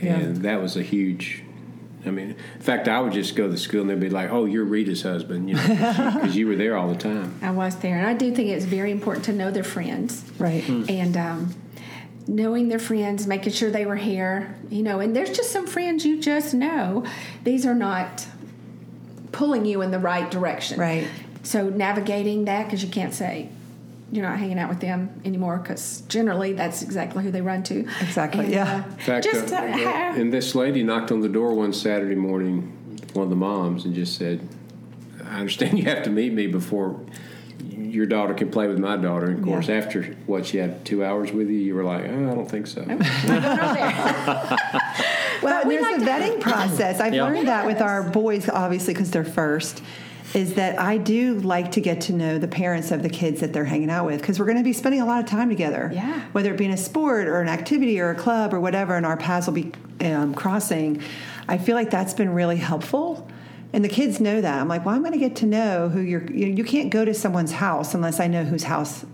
[0.00, 1.42] and that was a huge.
[2.06, 4.30] I mean, in fact, I would just go to the school and they'd be like,
[4.30, 7.38] "Oh, you're Rita's husband," you know, because you were there all the time.
[7.42, 10.22] I was there, and I do think it's very important to know their friends.
[10.38, 10.68] Right.
[10.68, 11.54] and um,
[12.26, 15.00] knowing their friends, making sure they were here, you know.
[15.00, 17.04] And there's just some friends you just know;
[17.44, 18.26] these are not
[19.32, 20.78] pulling you in the right direction.
[20.78, 21.08] Right.
[21.42, 23.50] So navigating that because you can't say
[24.12, 27.80] you're not hanging out with them anymore because generally that's exactly who they run to.
[28.00, 28.84] Exactly, And, yeah.
[28.86, 31.72] uh, In fact, just uh, uh, ha- and this lady knocked on the door one
[31.72, 32.62] Saturday morning,
[33.12, 34.46] one of the moms, and just said,
[35.24, 37.00] "I understand you have to meet me before."
[37.70, 39.26] Your daughter can play with my daughter.
[39.26, 39.76] And of course, Yeah.
[39.76, 42.66] after what she had two hours with you, you were like, oh, "I don't think
[42.66, 44.58] so." we're going over there.
[45.42, 47.00] Well, and there's like a to- vetting process.
[47.00, 47.24] I've Yeah.
[47.24, 49.82] learned that with our boys, obviously, because they're first.
[50.32, 53.52] Is that I do like to get to know the parents of the kids that
[53.52, 55.90] they're hanging out with because we're going to be spending a lot of time together.
[55.94, 56.22] Yeah.
[56.32, 59.04] Whether it be in a sport or an activity or a club or whatever, and
[59.06, 61.00] our paths will be um, crossing.
[61.48, 63.28] I feel like that's been really helpful.
[63.74, 64.60] And the kids know that.
[64.60, 66.24] I'm like, well, I'm going to get to know who you're.
[66.30, 69.04] You, you can't go to someone's house unless I know whose house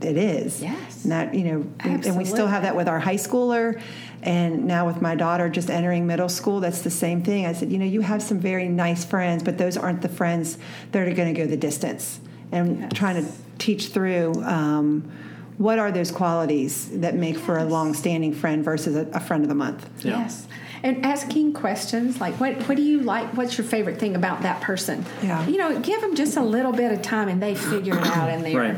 [0.00, 0.60] it is.
[0.62, 1.04] Yes.
[1.04, 3.80] And that you know, we- and we still have that with our high schooler,
[4.22, 6.60] and now with my daughter just entering middle school.
[6.60, 7.46] That's the same thing.
[7.46, 10.58] I said, you know, you have some very nice friends, but those aren't the friends
[10.92, 12.20] that are going to go the distance.
[12.50, 14.42] And trying to teach through.
[14.44, 15.10] Um,
[15.58, 19.48] what are those qualities that make for a long-standing friend versus a, a friend of
[19.48, 19.88] the month?
[20.04, 20.20] Yeah.
[20.20, 20.46] Yes.
[20.82, 23.36] And asking questions like, what, what do you like?
[23.36, 25.04] What's your favorite thing about that person?
[25.22, 25.46] Yeah.
[25.46, 28.28] You know, give them just a little bit of time and they figure it out
[28.30, 28.76] and they're, Right.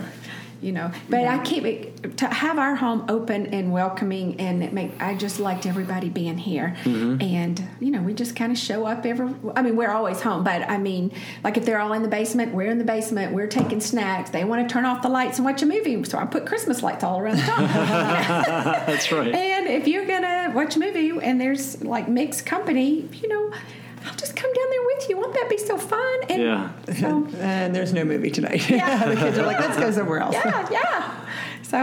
[0.61, 0.91] You know.
[1.09, 5.15] But I keep it, to have our home open and welcoming and it make, I
[5.15, 6.77] just liked everybody being here.
[6.85, 7.23] Mm-hmm.
[7.23, 10.45] And, you know, we just kind of show up every, I mean, we're always home,
[10.45, 13.47] but I mean, like if they're all in the basement, we're in the basement, we're
[13.47, 14.31] taking snacks.
[14.31, 16.03] They want to turn off the lights and watch a movie.
[16.05, 17.67] So I put Christmas lights all around the top.
[17.67, 19.35] That's right.
[19.35, 23.53] And if you're gonna watch a movie and there's like mixed company, you know,
[24.07, 25.17] I'll just come down there with you.
[25.19, 26.19] Won't that be so fun?
[26.29, 26.71] And Yeah.
[26.99, 28.69] so And there's no movie tonight.
[28.71, 29.07] Yeah.
[29.09, 30.35] the kids are like, let's go somewhere else.
[30.35, 31.27] yeah, yeah.
[31.63, 31.79] So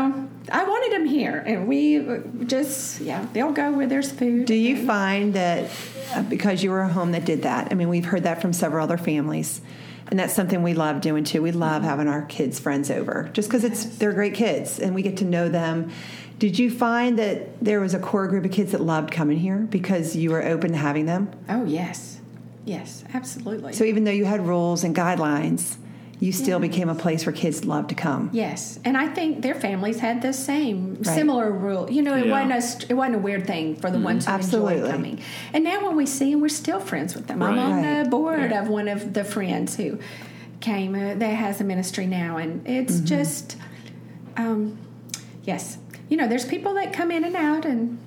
[0.51, 2.05] I wanted them here, and we
[2.45, 4.45] just yeah, they'll go where there's food.
[4.45, 5.69] Do you find that
[6.13, 7.69] uh, because you were a home that did that?
[7.71, 9.61] I mean, we've heard that from several other families,
[10.07, 11.41] and that's something we love doing too.
[11.41, 15.01] We love having our kids' friends over, just because it's they're great kids and we
[15.03, 15.91] get to know them.
[16.39, 19.57] Did you find that there was a core group of kids that loved coming here
[19.57, 21.31] because you were open to having them?
[21.49, 22.19] Oh yes,
[22.65, 23.73] yes, absolutely.
[23.73, 25.77] So even though you had rules and guidelines,
[26.19, 28.29] you still became a place where kids loved to come.
[28.33, 31.05] Yes, and I think their families had the same Right.
[31.07, 31.89] similar rule.
[31.91, 32.45] You know, it Yeah.
[32.49, 34.75] wasn't a it wasn't a weird thing for the ones who Absolutely.
[34.75, 35.19] enjoyed coming.
[35.53, 37.41] And now when we see them, we're still friends with them.
[37.41, 38.03] I'm on Right.
[38.03, 38.61] the board Yeah.
[38.61, 39.97] of one of the friends who
[40.59, 43.05] came uh, that has a ministry now, and it's Mm-hmm.
[43.05, 43.57] just.
[44.37, 44.77] Um,
[45.43, 45.77] yes,
[46.09, 47.99] you know, there's people that come in and out, and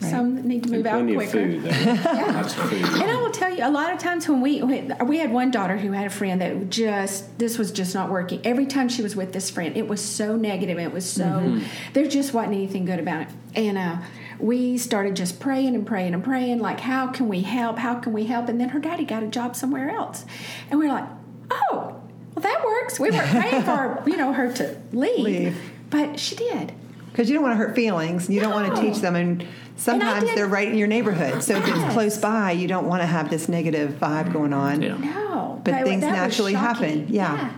[0.00, 1.40] some need to move out Plenty quicker.
[1.40, 2.42] of food, though.
[2.44, 3.02] Food.
[3.02, 5.76] And I will tell you, a lot of times when we we had one daughter
[5.76, 8.40] who had a friend that just this was just not working.
[8.44, 10.78] Every time she was with this friend, it was so negative.
[10.78, 11.60] It was so
[11.94, 13.28] there just wasn't anything good about it.
[13.56, 13.96] And uh,
[14.38, 17.78] we started just praying and praying and praying, like, how can we help?
[17.78, 18.48] How can we help?
[18.48, 20.24] And then her daddy got a job somewhere else,
[20.70, 21.08] and we are like,
[21.50, 21.96] oh,
[22.36, 23.00] well that works.
[23.00, 25.60] We weren't praying for you know her to leave, Leave.
[25.90, 26.72] but she did.
[27.10, 28.28] Because you don't want to hurt feelings.
[28.30, 29.16] You don't want to teach them.
[29.16, 29.44] And
[29.76, 31.42] sometimes did- they're right in your neighborhood.
[31.42, 34.82] So if it's close by, you don't want to have this negative vibe going on.
[34.82, 34.96] Yeah.
[34.96, 37.52] No, But things naturally happen, yeah.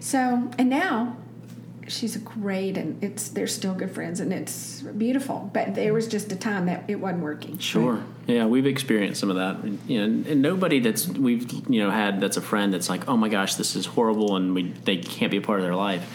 [0.00, 1.16] So and now
[1.88, 5.50] she's great, and it's they're still good friends, and it's beautiful.
[5.52, 7.58] But there was just a time that it wasn't working.
[7.58, 8.02] Sure.
[8.26, 9.56] Yeah, we've experienced some of that.
[9.56, 12.88] And, You know, and, and nobody that's we've you know had that's a friend that's
[12.88, 15.64] like, oh my gosh, this is horrible, and we they can't be a part of
[15.64, 16.06] their life.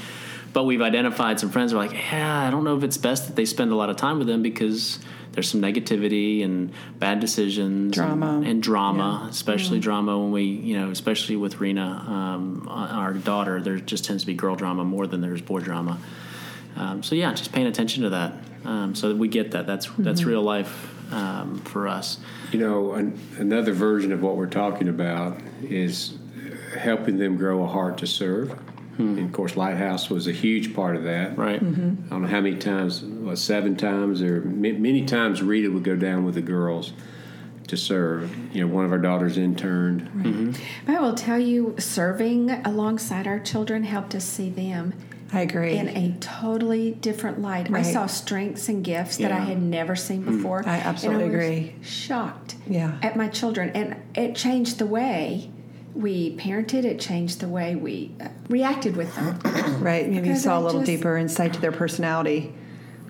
[0.56, 3.28] But we've identified some friends who are like, yeah, I don't know if it's best
[3.28, 5.00] that they spend a lot of time with them because
[5.34, 8.38] there's some negativity and bad decisions, Drama.
[8.38, 13.60] and, and drama, especially drama when we, you know, especially with Rena, um, our daughter.
[13.60, 16.00] There just tends to be girl drama more than there's boy drama.
[16.78, 19.68] Um, so yeah, just paying attention to that, um, so that we get that.
[19.68, 22.18] That's that's real life um, for us.
[22.54, 26.18] You know, an, another version of what we're talking about is
[26.80, 28.58] helping them grow a heart to serve.
[28.98, 31.38] And of course, Lighthouse was a huge part of that.
[31.38, 31.62] Right.
[31.62, 32.06] Mm-hmm.
[32.06, 35.96] I don't know how many times, what, seven times, or many times Rita would go
[35.96, 36.94] down with the girls
[37.68, 38.34] to serve.
[38.56, 40.02] You know, one of our daughters interned.
[40.02, 40.52] Mm-hmm.
[40.86, 44.94] But I will tell you, serving alongside our children helped us see them
[45.34, 45.76] I agree.
[45.76, 47.74] in a totally different light.
[47.74, 50.38] I saw strengths and gifts that I had never seen mm.
[50.38, 50.64] before.
[50.66, 51.76] I absolutely and I was agree.
[51.84, 52.56] Shocked.
[52.68, 52.98] Yeah.
[53.02, 55.52] At my children, and it changed the way
[55.96, 56.84] we parented.
[56.84, 59.40] It changed the way we uh, reacted with them.
[59.82, 60.08] right.
[60.10, 62.54] Maybe you saw I a little just- deeper insight to their personality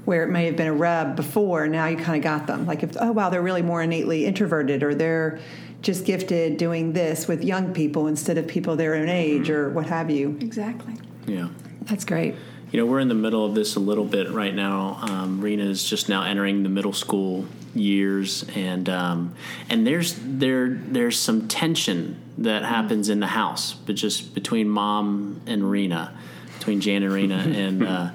[0.06, 1.67] where it may have been a rub before.
[1.67, 2.67] Now you kind of got them.
[2.67, 5.39] Like, if, oh, wow, they're really more innately introverted or they're
[5.82, 9.88] just gifted doing this with young people instead of people their own age or what
[9.88, 10.38] have you.
[10.41, 10.93] exactly.
[11.26, 11.50] Yeah.
[11.82, 12.36] That's great.
[12.71, 14.98] You know, we're in the middle of this a little bit right now.
[15.02, 19.36] Um, Rena is just now entering the middle school years, and um,
[19.69, 22.65] and there's there there's some tension that mm.
[22.65, 26.17] happens in the house, but just between mom and Rena,
[26.58, 28.12] between Jan and Rena, and uh,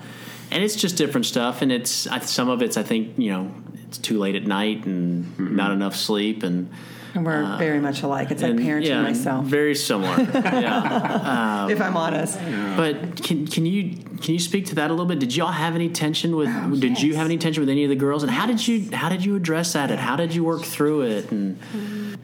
[0.50, 1.62] and it's just different stuff.
[1.62, 3.54] And it's I, some of it's I think you know
[3.88, 5.56] it's too late at night and mm-hmm.
[5.56, 6.70] not enough sleep and.
[7.12, 8.30] And we're uh, very much alike.
[8.30, 10.16] It's like parenting yeah, myself, very similar.
[10.32, 11.64] yeah.
[11.64, 12.38] Um, if I'm honest.
[12.76, 15.18] But can can you can you speak to that a little bit?
[15.18, 16.48] Did y'all have any tension with?
[16.48, 18.22] Oh, did you have any tension with any of the girls?
[18.22, 19.90] And how did you how did you address that?
[19.90, 21.32] And how did you work through it?
[21.32, 22.16] And mm.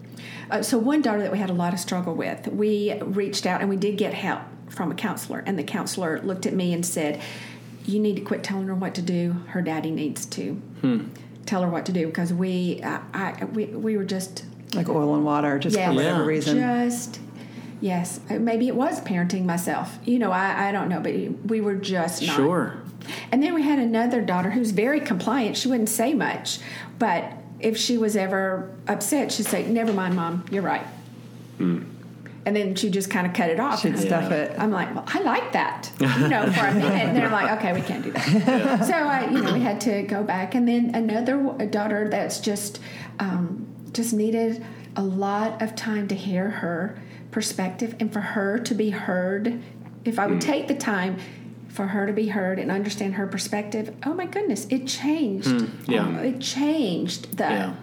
[0.51, 3.61] Uh, so one daughter that we had a lot of struggle with, we reached out
[3.61, 6.85] and we did get help from a counselor, and the counselor looked at me and
[6.85, 7.21] said,
[7.85, 9.37] "You need to quit telling her what to do.
[9.49, 10.61] Her daddy needs to
[11.47, 15.15] tell her what to do because we, I, I, we, we were just Like oil
[15.15, 16.27] and water, just yeah, for whatever Yeah.
[16.27, 16.59] reason.
[16.59, 17.21] just."
[17.79, 19.99] Yes, uh, maybe it was parenting myself.
[20.07, 21.13] You know, I, I don't know, but
[21.49, 22.35] we were just not.
[22.35, 22.75] sure,
[23.31, 25.59] And then we had another daughter who's very compliant.
[25.59, 26.59] She wouldn't say much,
[26.99, 27.33] but
[27.67, 30.45] if she was ever upset, she'd say, "Never mind, mom.
[30.53, 30.87] You're right."
[31.59, 31.83] Hmm.
[32.45, 33.81] And then she just kind of cut it off.
[33.81, 34.55] She'd And I'm stuff like- it.
[34.57, 36.93] I'm like, well, I like that, you know, for a minute.
[36.93, 38.85] And they're like, okay, we can't do that.
[38.85, 40.55] So I, you know, we had to go back.
[40.55, 42.79] And then another w- daughter that's just,
[43.19, 46.97] um, just needed a lot of time to hear her
[47.33, 49.61] perspective and for her to be heard.
[50.05, 50.51] If I would hmm.
[50.51, 51.17] take the time
[51.77, 55.69] for her to be heard and understand her perspective, oh my goodness, it changed.
[55.87, 56.03] yeah.
[56.07, 57.75] Um, it changed the yeah,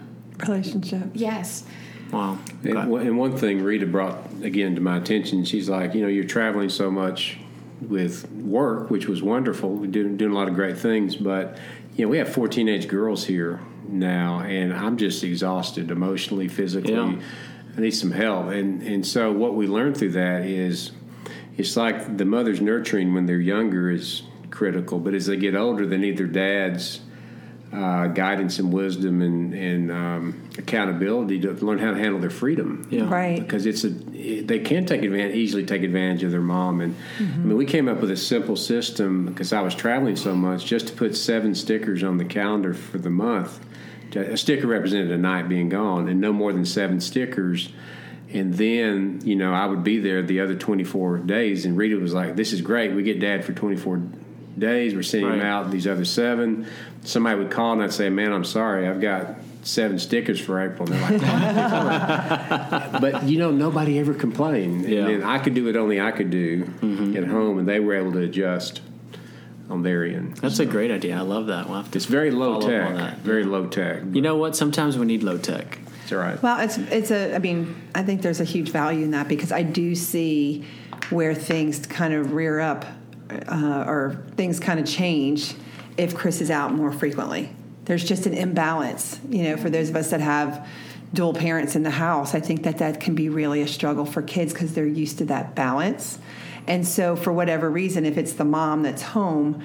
[0.46, 1.04] Relationship.
[1.14, 1.64] yes.
[2.10, 6.02] wow, And, one- and one thing Rita brought again to my attention, she's like, you
[6.02, 7.38] know, you're traveling so much
[7.80, 11.58] with work, which was wonderful, We're doing doing a lot of great things, but
[11.96, 16.92] you know, we have four teenage girls here now, and I'm just exhausted emotionally, physically.
[16.94, 17.20] Yeah.
[17.76, 20.90] I need some help, and and so what we learned through that is,
[21.56, 25.86] it's like the mother's nurturing when they're younger is critical, but as they get older,
[25.86, 27.00] they need their dads
[27.72, 32.86] uh, guidance and wisdom and, and um, accountability to learn how to handle their freedom.
[32.88, 33.08] Yeah.
[33.12, 33.40] Right.
[33.40, 36.94] Because it's a it- they can take advantage easily take advantage of their mom and
[37.18, 40.64] I mean we came up with a simple system because I was traveling so much
[40.66, 43.58] just to put seven stickers on the calendar for the month.
[44.14, 47.70] A sticker represented a night being gone and no more than seven stickers.
[48.34, 51.64] And then, you know, I would be there the other 24 days.
[51.64, 52.92] And Rita was like, This is great.
[52.92, 54.02] We get dad for 24
[54.58, 54.94] days.
[54.94, 56.66] We're sending him out these other seven.
[57.04, 58.88] Somebody would call and I'd say, Man, I'm sorry.
[58.88, 60.92] I've got seven stickers for April.
[60.92, 64.88] And they're like, But, you know, nobody ever complained.
[64.88, 65.08] Yeah.
[65.08, 67.16] And I could do what only I could do mm-hmm.
[67.16, 67.58] at home.
[67.58, 68.80] And they were able to adjust
[69.70, 70.36] on their end.
[70.36, 71.16] That's a great idea.
[71.16, 71.68] I love that.
[71.68, 73.18] We'll It's very low follow up on tech, that.
[73.20, 74.02] very low tech.
[74.12, 74.56] You know what?
[74.56, 75.78] Sometimes we need low tech.
[76.04, 76.40] It's all right.
[76.42, 77.34] Well, it's it's a.
[77.34, 80.62] I mean, I think there's a huge value in that because I do see
[81.08, 82.84] where things kind of rear up,
[83.30, 85.54] uh, or things kind of change
[85.96, 87.48] if Chris is out more frequently.
[87.86, 90.68] There's just an imbalance, you know, for those of us that have
[91.14, 92.34] dual parents in the house.
[92.34, 95.24] I think that that can be really a struggle for kids because they're used to
[95.26, 96.18] that balance,
[96.66, 99.62] and so for whatever reason, if it's the mom that's home.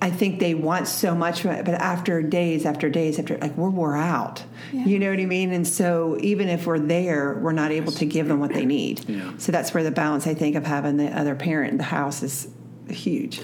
[0.00, 3.96] I think they want so much, but after days, after days, after like we're wore
[3.96, 4.44] out.
[4.72, 5.52] You know what I mean?
[5.52, 9.08] And so even if we're there, we're not able to give them what they need.
[9.08, 9.32] Yeah.
[9.38, 12.22] So that's where the balance I think of having the other parent in the house
[12.22, 12.48] is
[12.88, 13.40] huge.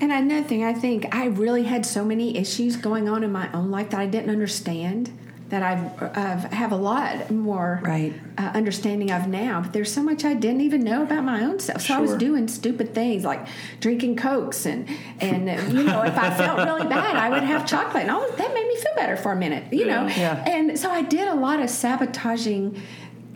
[0.00, 3.52] And another thing, I think I really had so many issues going on in my
[3.52, 5.10] own life that I didn't understand.
[5.50, 8.14] That I've, I've have a lot more Right.
[8.38, 11.58] uh, understanding of now, but there's so much I didn't even know about my own
[11.58, 11.82] self.
[11.82, 13.46] So I was doing stupid things like
[13.80, 14.88] drinking cokes and
[15.20, 18.30] and uh, you know if I felt really bad, I would have chocolate, and all
[18.30, 20.06] that made me feel better for a minute, you know.
[20.06, 20.42] Yeah.
[20.46, 22.80] And so I did a lot of sabotaging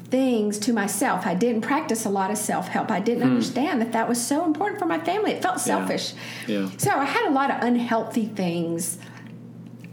[0.05, 1.27] things to myself.
[1.27, 2.93] I didn't practice a lot of self help.
[2.93, 5.33] I didn't understand that that was so important for my family.
[5.33, 6.15] It felt selfish.
[6.47, 6.71] Yeah.
[6.77, 8.99] So I had a lot of unhealthy things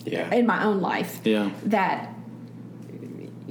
[0.06, 0.34] yeah.
[0.34, 1.22] in my own life.
[1.24, 1.52] Yeah.
[1.66, 2.14] That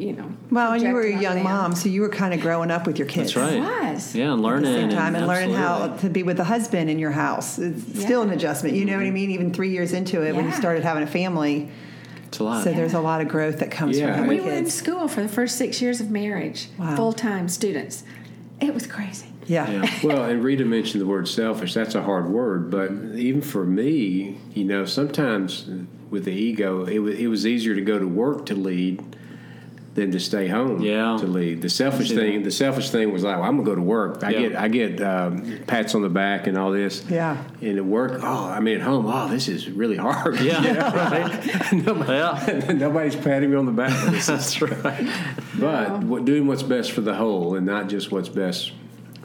[0.00, 0.32] you know.
[0.50, 2.86] Well, and you were a young onto mom, so you were kind of growing up
[2.86, 3.34] with your kids.
[3.34, 3.60] That's right.
[3.92, 4.14] was.
[4.14, 4.66] Yeah, and learning.
[4.66, 7.10] At the learning same time, and learning how to be with a husband in your
[7.10, 7.58] house.
[7.58, 8.76] It's still an adjustment.
[8.76, 9.14] You know what I mm-hmm.
[9.14, 9.30] mean?
[9.30, 11.68] Even three years into it, when you started having a family,
[12.28, 12.64] It's a lot.
[12.64, 14.06] so there's a lot of growth that comes Yeah.
[14.06, 16.96] from having We were in school for the first six years of marriage, Wow.
[16.96, 18.04] full time students.
[18.60, 19.26] It was crazy.
[19.46, 19.70] Yeah.
[19.70, 19.90] Yeah.
[20.04, 21.74] well, and Rita mentioned the word selfish.
[21.74, 25.68] That's a hard word, but even for me, you know, sometimes
[26.10, 29.02] with the ego, it, wa- it was easier to go to work to lead
[29.94, 31.16] than to stay home Yeah.
[31.18, 31.62] to lead.
[31.62, 34.22] The selfish see thing, the selfish thing was like, well, I'm gonna go to work.
[34.22, 34.40] I Yeah.
[34.48, 37.04] get, I get um, pats on the back and all this.
[37.10, 37.42] Yeah.
[37.60, 40.38] And at work, oh, I mean, at home, oh, this is really hard.
[40.40, 41.72] Yeah, right.
[41.72, 42.72] Nobody, Yeah.
[42.72, 43.90] nobody's patting me on the back.
[44.24, 45.08] That's right.
[45.58, 48.70] But what, doing what's best for the whole and not just what's best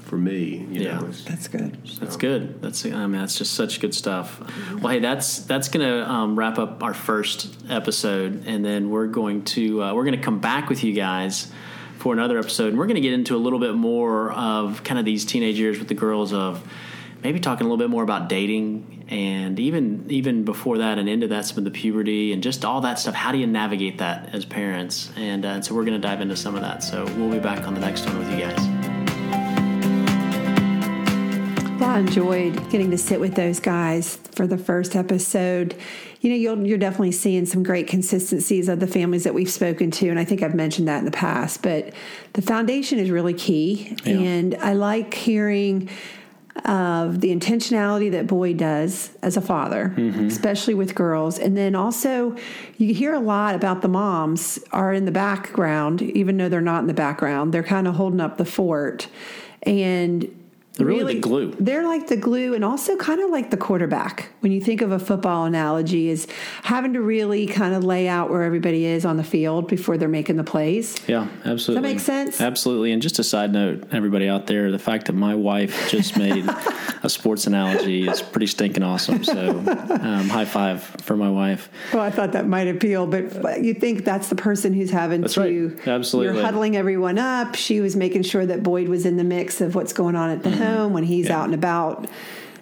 [0.05, 0.65] for me.
[0.71, 0.99] You Yeah.
[0.99, 1.77] know, That's good.
[1.99, 2.61] That's good.
[2.61, 4.39] That's I mean that's just such good stuff.
[4.81, 9.43] Well, hey, that's that's gonna um, wrap up our first episode, and then we're going
[9.45, 11.51] to uh, we're gonna come back with you guys
[11.97, 15.05] for another episode, and we're gonna get into a little bit more of kind of
[15.05, 16.61] these teenage years with the girls of
[17.23, 21.27] maybe talking a little bit more about dating and even even before that and into
[21.27, 24.29] that some of the puberty and just all that stuff how do you navigate that
[24.33, 27.05] as parents and, uh, and so we're going to dive into some of that so
[27.15, 28.74] we'll be back on the next one with you guys
[31.79, 35.75] Well, I enjoyed getting to sit with those guys for the first episode.
[36.21, 39.91] You know, you'll, you're definitely seeing some great consistencies of the families that we've spoken
[39.91, 41.61] to, and I think I've mentioned that in the past.
[41.61, 41.93] But
[42.31, 44.13] the foundation is really key, Yeah.
[44.13, 45.89] and I like hearing
[46.63, 50.27] of the intentionality that Boyd does as a father, mm-hmm.
[50.27, 51.37] especially with girls.
[51.37, 52.37] And then also,
[52.77, 56.79] you hear a lot about the moms are in the background, even though they're not
[56.79, 57.53] in the background.
[57.53, 59.09] They're kind of holding up the fort.
[59.63, 60.33] And
[60.77, 61.55] They're really the glue.
[61.59, 64.29] They're like the glue and also kind of like the quarterback.
[64.41, 66.27] When you think of a football analogy, is
[66.63, 70.09] having to really kind of lay out where everybody is on the field before they're
[70.09, 70.95] making the plays.
[71.07, 71.55] Yeah, absolutely.
[71.55, 72.41] Does that makes sense?
[72.41, 72.91] Absolutely.
[72.91, 76.45] And just a side note, everybody out there, the fact that my wife just made
[77.03, 79.23] a sports analogy is pretty stinking awesome.
[79.23, 81.69] So, um, high five for my wife.
[81.93, 85.35] Well, I thought that might appeal, but you think that's the person who's having That's
[85.35, 85.69] to.
[85.69, 85.87] right.
[85.87, 86.35] Absolutely.
[86.35, 87.55] You're huddling everyone up.
[87.55, 90.43] She was making sure that Boyd was in the mix of what's going on at
[90.43, 91.27] the home when he's.
[91.27, 91.35] Yeah.
[91.35, 92.07] out and about.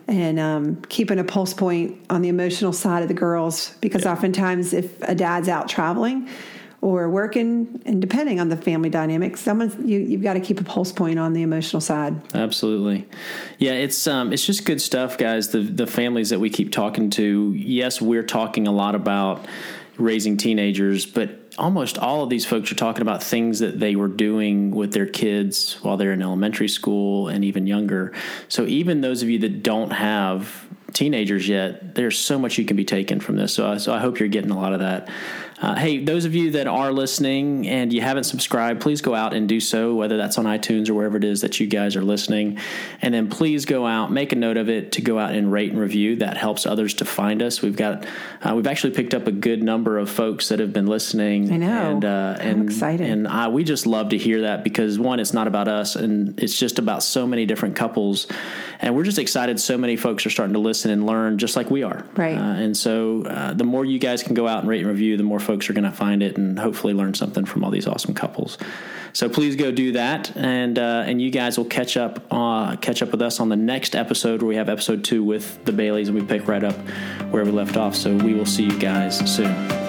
[0.06, 4.74] And um, keeping a pulse point on the emotional side of the girls, because oftentimes
[4.74, 6.28] if a dad's out traveling
[6.82, 10.64] or working, and depending on the family dynamics, someone's you, you've got to keep a
[10.64, 12.14] pulse point on the emotional side.
[12.36, 13.08] Absolutely.
[13.60, 15.50] Yeah, it's um, it's just good stuff, guys.
[15.50, 17.54] The the families that we keep talking to.
[17.56, 19.46] Yes, we're talking a lot about
[19.98, 24.08] raising teenagers, but almost all of these folks are talking about things that they were
[24.08, 28.12] doing with their kids while they're in elementary school and even younger.
[28.48, 32.78] So even those of you that don't have teenagers yet, there's so much you can
[32.78, 33.54] be taken from this.
[33.54, 35.10] So I, so I hope you're getting a lot of that.
[35.64, 39.34] Uh, hey, those of you that are listening and you haven't subscribed, please go out
[39.34, 42.02] and do so, whether that's on iTunes or wherever it is that you guys are
[42.02, 42.60] listening.
[43.02, 45.72] And then please go out, make a note of it to go out and rate
[45.72, 46.18] and review.
[46.18, 47.62] That helps others to find us.
[47.62, 48.06] We've got,
[48.42, 51.50] uh, we've actually picked up a good number of folks that have been listening.
[51.50, 51.92] I know.
[51.92, 53.10] And, uh, I'm and, excited.
[53.10, 56.38] And I, we just love to hear that because one, it's not about us, and
[56.44, 58.28] it's just about so many different couples
[58.84, 59.62] and we're just excited.
[59.62, 62.06] So many folks are starting to listen and learn, just like we are.
[62.18, 62.38] Right.
[62.38, 65.16] Uh, and so, uh, the more you guys can go out and rate and review,
[65.16, 67.86] the more folks are going to find it and hopefully learn something from all these
[67.86, 68.58] awesome couples.
[69.14, 73.04] So please go do that, and uh, and you guys will catch up uh, catch
[73.04, 76.10] up with us on the next episode where we have episode two with the Baileys,
[76.10, 76.76] and we pick right up
[77.30, 77.96] where we left off.
[77.96, 79.83] So we will see you guys soon.